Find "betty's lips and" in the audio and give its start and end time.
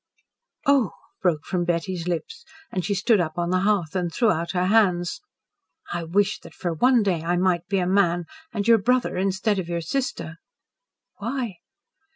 1.63-2.83